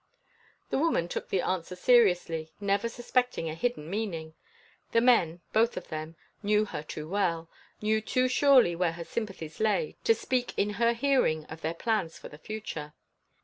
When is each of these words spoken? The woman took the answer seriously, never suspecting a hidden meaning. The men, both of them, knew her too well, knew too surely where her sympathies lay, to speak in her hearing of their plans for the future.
The 0.71 0.79
woman 0.79 1.07
took 1.07 1.29
the 1.29 1.43
answer 1.43 1.75
seriously, 1.75 2.51
never 2.59 2.89
suspecting 2.89 3.47
a 3.47 3.53
hidden 3.53 3.87
meaning. 3.87 4.33
The 4.93 4.99
men, 4.99 5.41
both 5.53 5.77
of 5.77 5.89
them, 5.89 6.15
knew 6.41 6.65
her 6.65 6.81
too 6.81 7.07
well, 7.07 7.51
knew 7.83 8.01
too 8.01 8.27
surely 8.27 8.75
where 8.75 8.93
her 8.93 9.05
sympathies 9.05 9.59
lay, 9.59 9.97
to 10.05 10.15
speak 10.15 10.57
in 10.57 10.71
her 10.81 10.93
hearing 10.93 11.45
of 11.45 11.61
their 11.61 11.75
plans 11.75 12.17
for 12.17 12.29
the 12.29 12.39
future. 12.39 12.93